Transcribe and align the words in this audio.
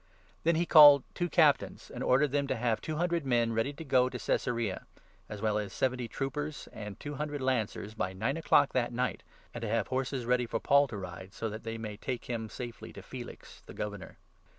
Then 0.43 0.55
he 0.55 0.65
called 0.65 1.03
two 1.13 1.29
Captains, 1.29 1.91
and 1.93 2.03
ordered 2.03 2.31
23 2.31 2.31
Paul 2.31 2.33
sent 2.39 2.47
them 2.47 2.47
to 2.47 2.59
have 2.63 2.81
two 2.81 2.95
hundred 2.95 3.23
men 3.23 3.53
ready 3.53 3.71
to 3.71 3.83
go 3.83 4.09
to 4.09 4.17
to 4.17 4.25
Caesarea, 4.25 4.87
as 5.29 5.43
well 5.43 5.59
as 5.59 5.71
seventy 5.73 6.07
troopers 6.07 6.67
and 6.73 6.99
two 6.99 7.11
caesarea. 7.11 7.17
hundred 7.17 7.41
lancers, 7.41 7.93
by 7.93 8.11
nine 8.11 8.35
o'clock 8.35 8.73
that 8.73 8.91
night, 8.91 9.21
and 9.53 9.61
24 9.61 9.61
to 9.61 9.67
have 9.75 9.87
horses 9.89 10.25
ready 10.25 10.47
for 10.47 10.59
Paul 10.59 10.87
to 10.87 10.97
ride, 10.97 11.35
so 11.35 11.49
that 11.51 11.61
they 11.61 11.77
might 11.77 12.01
take 12.01 12.25
him 12.25 12.49
safely 12.49 12.91
to 12.93 13.03
Felix, 13.03 13.61
the 13.67 13.75
Governor. 13.75 14.17